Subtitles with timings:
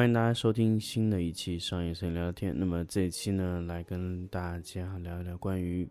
[0.00, 2.58] 欢迎大家收听新的一期商业摄影聊天。
[2.58, 5.86] 那么这一期呢，来跟大家聊一聊关于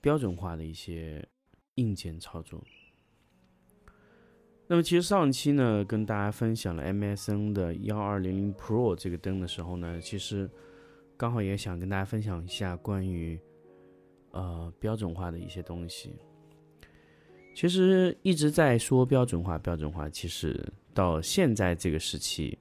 [0.00, 1.24] 标准化的一些
[1.76, 2.60] 硬件操作。
[4.66, 10.50] 那么其实上期呢，跟大家分享了 MSN 的幺二零零 Pro 这个灯的时候呢，其实
[11.16, 13.38] 刚好也想跟大家分享一下关于
[14.32, 16.16] 呃标准化的一些东西。
[17.54, 20.68] 其实一直在说标准化，标准化，其实。
[20.94, 22.58] 到现在这个时期，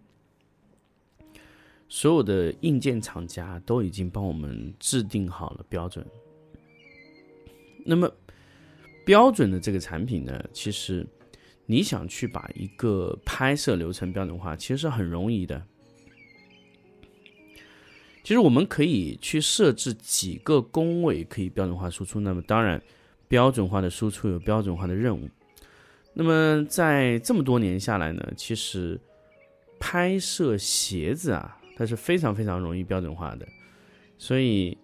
[1.87, 6.05] 所有的硬件厂家都已经帮我们制定好了标准。
[7.85, 8.11] 那么，
[9.05, 11.05] 标准的这个产品呢，其实
[11.65, 15.65] 你想去把一个拍摄流程标准化，其实是很容易的。
[18.21, 22.19] 其实我们可以去设置几个工位可以标准化输出。
[22.19, 22.79] 那么，当然，
[23.27, 25.27] 标准化的输出有标准化的任务。
[26.13, 28.99] 那么在这么多年下来呢，其实
[29.79, 33.47] 拍摄鞋子啊，它是非常非常容易标准化的，
[34.17, 34.77] 所以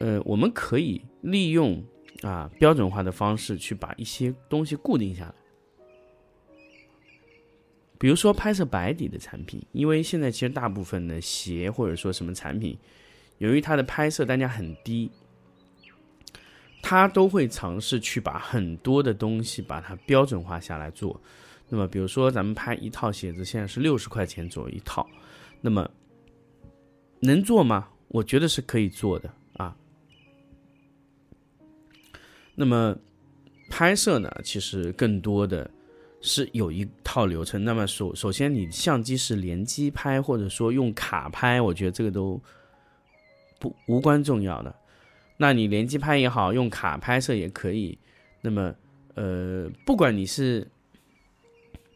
[0.00, 1.82] 呃，我们可以利用
[2.22, 5.34] 啊标准化的方式去把一些东西固定下来。
[7.98, 12.76] 比如说拍摄白底的产品，因为现在其实大部分的鞋或者说什么产品，
[13.38, 15.10] 由于它的拍摄单价很低。
[16.90, 21.20] 他都会尝试去把很多的东西把它标准化下来做。
[21.68, 25.08] 那么，比如说咱们拍一套鞋子，现在是六十块钱左右一套，
[25.60, 25.88] 那么
[27.20, 27.86] 能做吗？
[28.08, 29.76] 我觉得是可以做的啊。
[32.56, 32.96] 那么
[33.70, 35.70] 拍摄呢，其实更多的
[36.20, 37.62] 是有一套流程。
[37.62, 42.42] 那么首首先，你相机是连机拍，或者说用卡拍，我觉得这个都
[43.60, 44.74] 不无关重要的。
[45.42, 47.98] 那你连机拍也好，用卡拍摄也可以。
[48.42, 48.74] 那么，
[49.14, 50.70] 呃，不管你是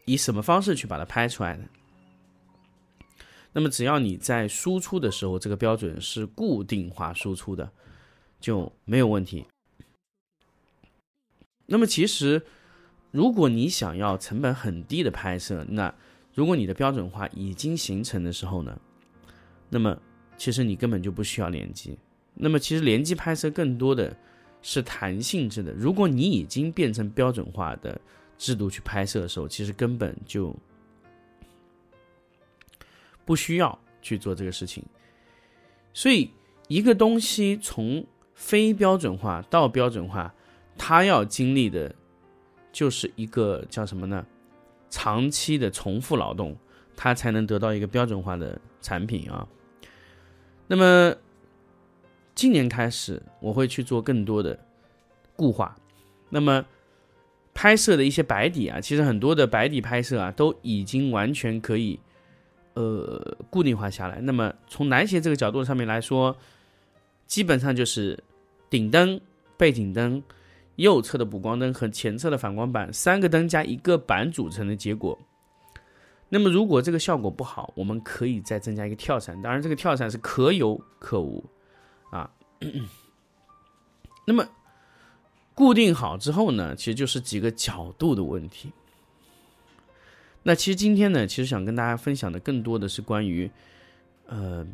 [0.07, 1.65] 以什么方式去把它拍出来的，
[3.53, 7.71] 那么只要你在输出的时候，这个标准是固定化输出的，
[8.41, 9.45] 就没有问题。
[11.67, 12.47] 那么，其实
[13.11, 15.95] 如果你想要成本很低的拍摄，那
[16.33, 18.81] 如果你的标准化已经形成的时候呢，
[19.69, 20.01] 那么
[20.39, 21.99] 其实你根本就不需要连机。
[22.37, 24.15] 那么其实连机拍摄更多的
[24.61, 25.73] 是弹性质的。
[25.73, 28.01] 如果你已经变成标准化的
[28.37, 30.55] 制度去拍摄的时候，其实根本就
[33.25, 34.85] 不需要去做这个事情。
[35.93, 36.29] 所以
[36.67, 40.35] 一个东西从非标准化到标准化，
[40.77, 41.95] 它要经历的
[42.73, 44.27] 就是一个叫什么呢？
[44.91, 46.57] 长期的重复劳动，
[46.97, 49.47] 它才能得到一个标准化的产品啊。
[50.67, 51.17] 那么。
[52.35, 54.59] 今年开始，我会去做更多的
[55.37, 55.77] 固化。
[56.29, 56.65] 那么，
[57.55, 61.99] 拍摄的一些白底啊，其实很多的白底拍摄啊，都已经完全可以
[62.75, 64.21] 呃固定化下来。
[64.21, 66.37] 那么，从男鞋这个角度上面来说，
[67.27, 68.19] 基本上就是
[68.69, 69.21] 顶灯、
[69.57, 70.21] 背景灯、
[70.75, 75.17] 右侧的补光灯和前侧的反光板三个灯加一个板组成的结果。
[76.29, 79.41] 那么，如果这个效果不好，我们可以再增加一个跳伞。
[79.41, 81.45] 当然，这个跳伞是可有可无。
[84.27, 84.49] 那么
[85.55, 88.73] 固定好之后呢，其实就是几个角度的问题。
[90.43, 93.51] 那其实今天呢，其实想跟大家分享的更多的是关于
[94.27, 94.67] 呃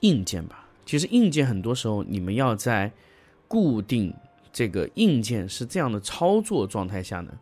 [0.00, 0.68] 硬件吧。
[0.84, 2.92] 其实硬件很多时候，你们要在
[3.48, 4.14] 固定
[4.52, 7.32] 这个硬件是这样的操作状态下呢，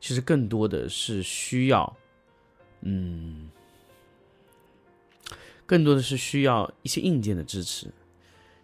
[0.00, 1.96] 其实更多的是需要
[2.82, 3.50] 嗯。
[5.68, 7.88] 更多的是需要一些硬件的支持，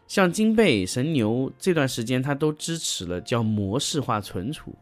[0.09, 4.75] 像金贝、神牛这段时间，它都支持了叫模式化存储。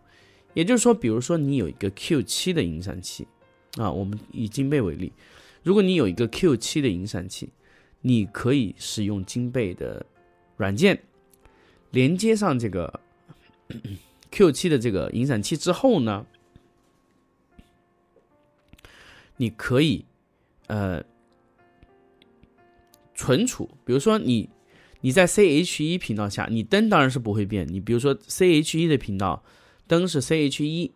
[0.55, 3.27] 也就是说，比如说你有一个 Q 七的影闪器
[3.77, 5.13] 啊，我们以金贝为例，
[5.65, 7.49] 如果你有一个 Q 七的影闪器，
[8.03, 10.07] 你可以使用金贝的
[10.57, 11.03] 软件
[11.91, 13.01] 连接上这个
[14.31, 16.25] Q 七的这个影闪器之后呢，
[19.39, 20.05] 你可以
[20.69, 21.03] 呃。
[23.23, 24.51] 存储，比如说你，
[25.03, 27.69] 你在 C H 一频道下，你灯当然是不会变。
[27.73, 29.45] 你比如说 C H 一的频道
[29.87, 30.91] 灯是 C H 一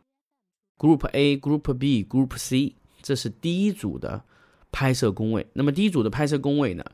[0.77, 4.25] Group A、Group B、Group C，这是第一组的
[4.73, 5.47] 拍摄工位。
[5.53, 6.85] 那么第一组的拍摄工位呢，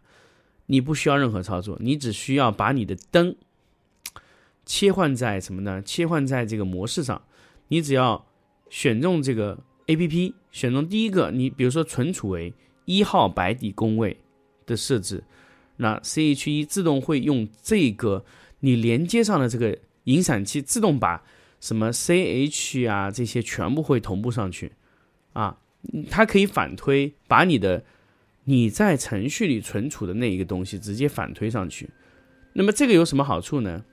[0.67, 3.35] 你不需要任何操作，你只需要把你的灯
[4.67, 5.81] 切换在什么呢？
[5.81, 7.23] 切换在这个模式上，
[7.69, 8.26] 你只要
[8.69, 12.52] 选中这个 A P P，选中第一个，你比如说存储为
[12.85, 14.19] 一号白底工位
[14.67, 15.25] 的设置，
[15.76, 18.25] 那 C H 一自动会用这个
[18.61, 21.23] 你连接上的这个引闪器，自动把。
[21.61, 24.73] 什么 CH 啊，这些全部会同步上去，
[25.32, 25.56] 啊，
[26.11, 27.85] 它可以反推，把你的
[28.43, 31.88] 你在程序里存储的那一个东西直接反推上去。
[32.55, 33.85] 那么这个有什么好处呢？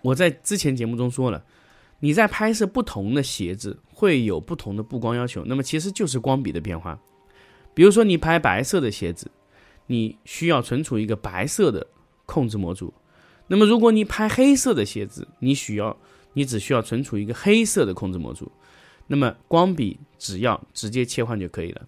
[0.00, 1.44] 我在之前节目中说了，
[2.00, 7.00] 你在拍摄不同的鞋子会有不同的布光要求，那么其实就是光比的变化。
[7.74, 9.30] 比如说你拍白色的鞋子，
[9.86, 11.86] 你需要存储一个白色的
[12.26, 12.92] 控制模组；
[13.46, 15.96] 那么如果你拍黑色的鞋子，你需要。
[16.34, 18.50] 你只需要存储一个黑色的控制模组，
[19.06, 21.86] 那么光笔只要直接切换就可以了。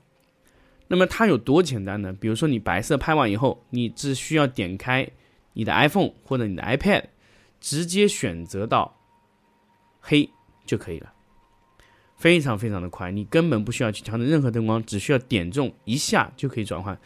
[0.87, 2.13] 那么它有多简单呢？
[2.13, 5.09] 比如说你白色拍完以后，你只需要点开
[5.55, 7.05] 你的 iPhone 或者你的 iPad，
[7.59, 8.95] 直接选择到
[9.99, 10.29] 黑
[10.67, 11.14] 就可以了，
[12.25, 16.99] 非常非常的快，你根本不需要去调整任何灯光，只需要点中一下就可以转换。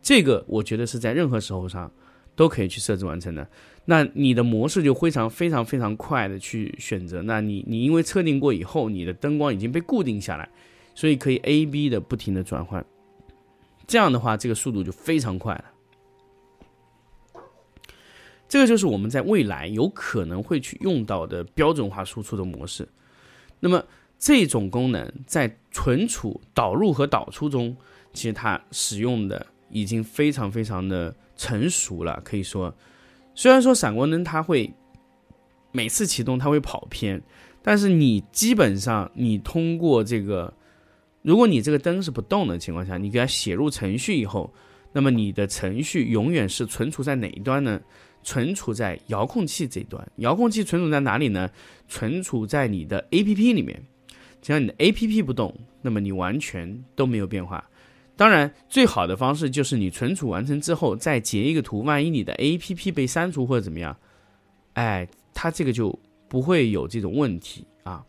[0.00, 1.92] 这个我觉得是在任何时候上
[2.34, 3.46] 都可以去设置完成的。
[3.84, 7.20] 那你的模式就非常非常非常快的去选择。
[7.20, 10.48] 那你你因为测定过以后，你的灯光已经被固定下来，
[10.94, 12.82] 所以可以 A B 的不停的转换。
[13.86, 15.64] 这样的话，这个速度就非常快了。
[18.48, 22.88] 这个就是我们在未来有可能会去用到的标准化输出的模式。
[23.60, 23.84] 那么
[24.22, 27.76] 这种功能在存储、导入和导出中，
[28.12, 32.72] 其实它使用的已经非常非常的成熟了，可以说。
[33.34, 34.72] 虽然说闪光灯它会
[35.72, 37.20] 每次启动它会跑偏，
[37.64, 40.54] 但是你基本上你通过这个，
[41.22, 44.54] 如果你这个灯是不动的情况下，你给它写入程序以后，
[44.92, 47.80] 那么你的程序永远是存储在哪一端呢？
[48.22, 50.12] 存储在遥控器这端。
[50.18, 51.50] 遥控器存储在哪里呢？
[51.88, 53.82] 存储在你的 A P P 里面。
[54.42, 57.64] 只要你的 A P P 不动，那么你完全都没有变化。
[58.14, 61.82] 当然，最好的方式就是你存储完成之后再截一个图。
[61.82, 63.96] 万一你的 A P P 被删除或者怎么样，
[64.74, 65.98] 哎，它这个就
[66.28, 68.04] 不会有这种问题啊。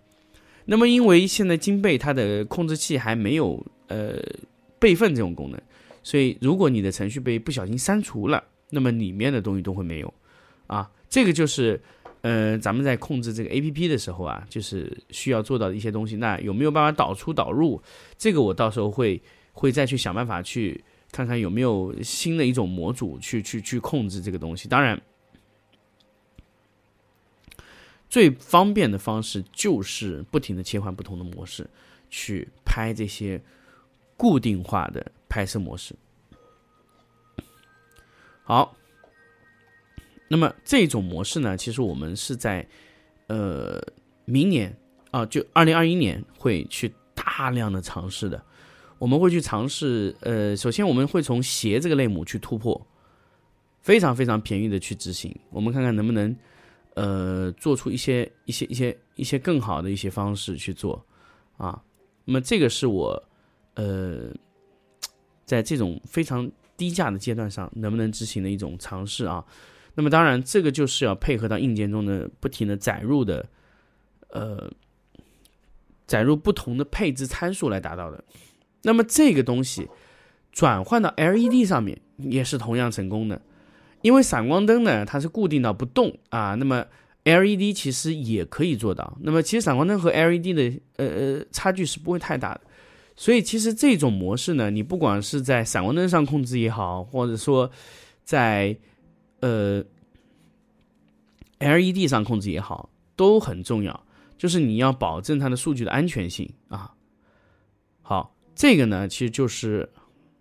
[0.65, 4.21] 那么，因为现在金贝它的控制器还没有呃
[4.77, 5.61] 备份这种功能，
[6.03, 10.13] 所以如果你的程序被不小心删除了，那么里面的东西都会没有
[10.67, 10.89] 啊。
[11.09, 11.81] 这个就是
[12.23, 16.17] 呃咱们在控制这个 A P P 的时候啊，就是需要做到的一些东西。
[16.17, 17.79] 那有没有办法导出导入？
[18.17, 19.21] 这个我到时候会。
[19.55, 24.67] 会再去想办法去看看有没有新的一种模组去去去控制这个东西。
[24.67, 24.99] 当然，
[28.09, 31.69] 最方便的方式就是不停的切换不同的模式
[32.09, 33.39] 去拍这些
[34.17, 35.95] 固定化的拍摄模式。
[38.43, 38.75] 好，
[40.33, 42.67] 那么这种模式呢，其实我们是在
[43.27, 43.79] 呃
[44.25, 44.75] 明年
[45.11, 48.43] 啊，就二零二一年会去大量的尝试的。
[48.97, 52.83] 我们会去尝试，呃，首先我们会从鞋这个类目去突破，
[53.83, 55.31] 非常非常便宜的去执行。
[55.51, 56.35] 我们看看能不能，
[56.95, 61.05] 呃，做出一些一些一些一些更好的一些方式去做，
[61.57, 61.79] 啊，
[62.25, 63.23] 那么这个是我，
[63.75, 64.33] 呃，
[65.45, 69.45] 在这种非常低价的阶段上能不能执行的一种尝试啊。
[69.95, 73.45] 那么当然，这个就是要配合到硬件中的不停的载入的，
[74.29, 74.71] 呃，
[76.07, 78.23] 载入不同的配置参数来达到的。
[78.83, 79.87] 那么这个东西
[80.51, 83.41] 转换到 LED 上面也是同样成功的，
[84.01, 86.85] 因为闪光灯呢它是固定到不动啊，那么
[87.23, 89.17] LED 其实也可以做到。
[89.21, 92.61] 那么其实闪光灯和 LED 的呃呃差距是不会太大的，
[93.15, 97.71] 所以其实这种模式呢，你不管是在闪光灯上控制也好，或者说
[98.25, 98.75] 在
[99.43, 99.83] 呃
[101.59, 104.05] LED 上控制也好，都很重要，
[104.37, 106.95] 就是你要保证它的数据的安全性啊。
[108.01, 108.29] 好。
[108.55, 109.89] 这个呢，其实就是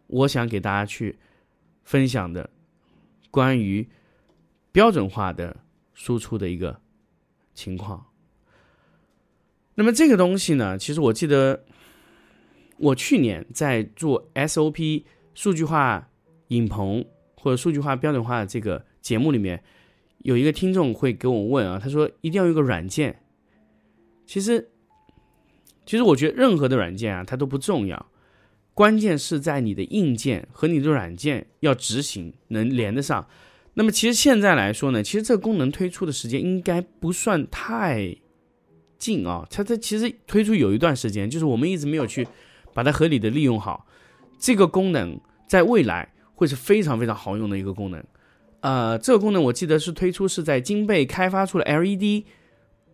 [0.06, 1.18] 我想给大家去
[1.82, 2.50] 分享的
[3.30, 3.88] 关于
[4.71, 5.56] 标准化的
[5.94, 6.78] 输出的一个
[7.54, 8.04] 情况。
[9.75, 11.64] 那么这个东西呢，其实我记得
[12.76, 16.11] 我去年在做 SOP 数据化
[16.49, 17.02] 影棚
[17.35, 19.62] 或者数据化标准化的这个节目里面，
[20.21, 23.21] 有一个听众会给我问啊，他说一定要有个软件。
[24.25, 24.71] 其实。
[25.85, 28.06] 其实我觉得任何的软件啊，它都不重要，
[28.73, 33.26] 关键是在你的硬件和你的软件要执行能连得上。
[33.75, 38.16] 那么其实现在来说呢，其实这个功能推出的时间应该不算太
[38.97, 42.28] 近啊，它它其实推出有一段时间，就是我们一直没有去
[42.73, 43.85] 把它合理的利用好。
[44.38, 48.02] 这个功能在未来会是非常非常好用的一个功能。
[48.62, 52.25] 呃，这个功能我记得是推出是在金贝开发出了 LED，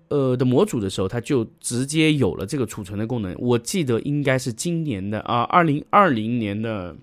[0.08, 3.36] 呃的模组的时候，它就直接有了这个储存的功能。
[3.38, 6.96] 我记得应该是今年的啊，二零二零年的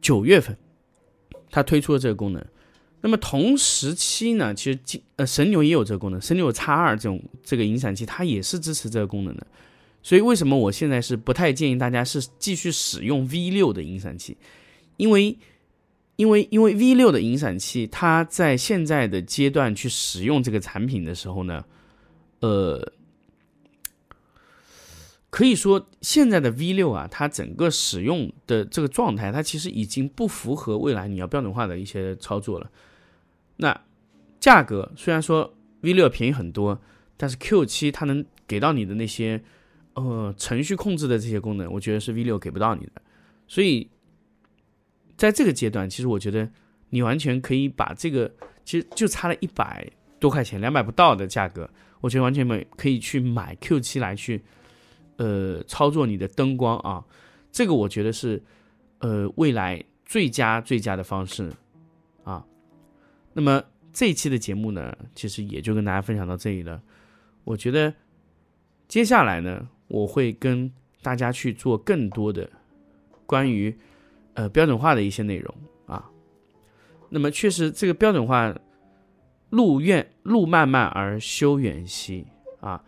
[0.00, 0.56] 九月份，
[1.50, 2.44] 它推出了这个功能。
[3.02, 9.46] 那么同时期呢，其实金呃神牛也有这个功能，神牛叉二这种这个引闪器，它也是支持这个功能的。
[10.02, 14.36] 所以为什么我现在是不太建议大家是继续使用 V 六的引闪器？
[14.96, 15.38] 因为，
[16.16, 21.64] 因为，因为 V 六的引闪器，它在现在的阶段去使用这个产品的时候呢，
[22.40, 22.92] 呃，
[25.28, 32.70] 可以说现在的 V 六啊，它整个使用的这个状态，它其实已经不符合未来你要标准化的一些操作了。
[33.58, 33.78] 那
[34.40, 36.80] 价格虽然说 V 六便宜很多，
[37.18, 39.42] 但是 Q 七它能给到你的那些
[39.92, 43.02] 呃程序控制的这些功能，我觉得是 V 六给不到你的，
[43.46, 43.90] 所以。
[45.16, 46.48] 在这个阶段，其实我觉得
[46.90, 48.30] 你完全可以把这个，
[48.64, 51.68] 其实就差了一百多块钱，两百不到的价格，
[52.00, 54.44] 我觉得完全没可以去买 Q 七来去，
[55.16, 57.02] 呃，操作你的灯光啊，
[57.50, 58.42] 这个我觉得是，
[58.98, 61.50] 呃，未来最佳最佳的方式
[62.22, 62.44] 啊。
[63.32, 66.82] 那么这一期的节目呢，其实也就跟大家分享到这里了。
[67.44, 67.94] 我觉得
[68.86, 70.70] 接下来呢，我会跟
[71.00, 72.48] 大家去做更多的
[73.24, 73.74] 关于。
[74.36, 75.54] 呃，标准化的一些内容
[75.86, 76.08] 啊，
[77.08, 78.54] 那么确实这个标准化
[79.50, 82.26] 路远路漫漫而修远兮
[82.60, 82.82] 啊。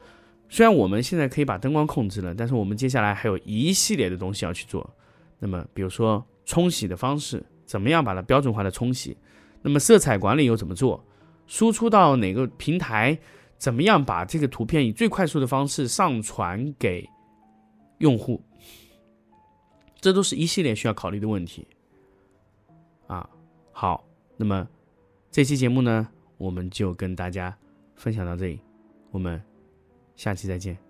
[0.48, 4.88] 虽然我们现在可以把灯光控制了，但是我们接下来还有一系列的东西要去做。
[5.38, 9.16] 那么，比如说冲洗的方式，怎么样把它标准化的冲洗？
[9.62, 11.04] 那么色彩管理又怎么做？
[11.46, 13.18] 输出到哪个平台？
[13.56, 17.04] 怎么样把这个图片以最快速的方式上传给
[17.98, 18.40] 用户？
[20.00, 21.66] 这都是一系列需要考虑的问题，
[23.06, 23.28] 啊，
[23.72, 24.04] 好，
[24.36, 24.66] 那么
[25.30, 27.56] 这期节目呢，我们就跟大家
[27.96, 28.60] 分享到这里，
[29.10, 29.42] 我们
[30.16, 30.87] 下期再见。